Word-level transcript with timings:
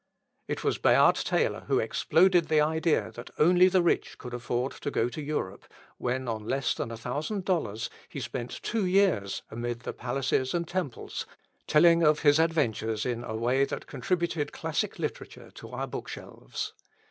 It 0.47 0.63
was 0.63 0.79
Bayard 0.79 1.13
Taylor 1.17 1.59
who 1.67 1.77
exploded 1.77 2.47
the 2.47 2.59
idea 2.59 3.11
that 3.11 3.29
only 3.37 3.67
the 3.67 3.83
rich 3.83 4.17
could 4.17 4.33
afford 4.33 4.71
to 4.71 4.89
go 4.89 5.09
to 5.09 5.21
Europe, 5.21 5.65
when 5.99 6.27
on 6.27 6.47
less 6.47 6.73
than 6.73 6.89
a 6.89 6.97
thousand 6.97 7.45
dollars 7.45 7.87
he 8.09 8.19
spent 8.19 8.63
two 8.63 8.87
years 8.87 9.43
amid 9.51 9.81
the 9.81 9.93
palaces 9.93 10.55
and 10.55 10.67
temples, 10.67 11.27
telling 11.67 12.01
of 12.01 12.21
his 12.21 12.39
adventures 12.39 13.05
in 13.05 13.23
a 13.23 13.35
way 13.35 13.63
that 13.63 13.85
contributed 13.85 14.51
classic 14.51 14.97
literature 14.97 15.51
to 15.51 15.69
our 15.69 15.85
book 15.85 16.07
shelves. 16.07 16.73